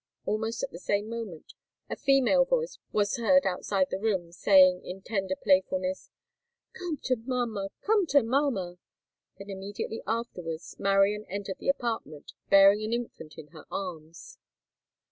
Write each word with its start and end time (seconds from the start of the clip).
Almost 0.25 0.63
at 0.63 0.71
the 0.71 0.79
same 0.79 1.07
moment, 1.11 1.53
a 1.87 1.95
female 1.95 2.43
voice 2.43 2.79
was 2.91 3.17
heard 3.17 3.45
outside 3.45 3.91
the 3.91 3.99
room, 3.99 4.31
saying, 4.31 4.83
in 4.83 5.03
tender 5.03 5.35
playfulness, 5.35 6.09
"Come 6.73 6.97
to 7.03 7.15
mamma! 7.17 7.69
come 7.81 8.07
to 8.07 8.23
mamma!" 8.23 8.79
Then, 9.37 9.51
immediately 9.51 10.01
afterwards, 10.07 10.75
Marian 10.79 11.25
entered 11.25 11.59
the 11.59 11.69
apartment, 11.69 12.33
bearing 12.49 12.81
an 12.83 12.93
infant 12.93 13.37
in 13.37 13.49
her 13.49 13.65
arms. 13.69 14.39